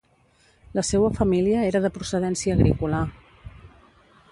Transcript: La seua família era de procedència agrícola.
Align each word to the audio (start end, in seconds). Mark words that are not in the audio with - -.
La 0.77 0.83
seua 0.87 1.11
família 1.19 1.67
era 1.67 1.83
de 1.85 1.93
procedència 1.99 2.57
agrícola. 2.59 3.05